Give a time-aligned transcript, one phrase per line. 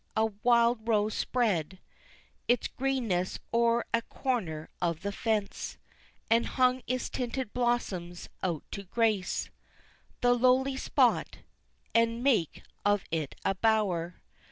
[0.15, 1.79] A wild rose spread
[2.47, 5.77] Its greenness o'er a corner of the fence,
[6.27, 9.51] And hung its tinted blossoms out to grace
[10.21, 11.37] The lowly spot,
[11.93, 14.23] and make of it a bower.